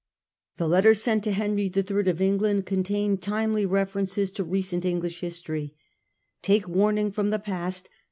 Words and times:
The 0.57 0.67
letter 0.67 0.95
sent 0.95 1.23
to 1.25 1.31
Henry 1.31 1.65
III 1.77 2.09
of 2.09 2.19
England 2.19 2.65
contained 2.65 3.21
timely 3.21 3.67
references 3.67 4.31
to 4.31 4.43
recent 4.43 4.83
English 4.83 5.19
history." 5.19 5.75
Take 6.41 6.67
warning 6.67 7.11
from 7.11 7.29
the 7.29 7.37
past. 7.37 7.87